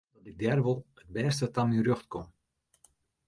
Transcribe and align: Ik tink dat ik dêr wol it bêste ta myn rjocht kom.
Ik 0.03 0.07
tink 0.11 0.23
dat 0.23 0.29
ik 0.31 0.39
dêr 0.41 0.59
wol 0.65 0.79
it 1.01 1.07
bêste 1.15 1.45
ta 1.53 1.61
myn 1.65 1.83
rjocht 1.85 2.07
kom. 2.13 2.27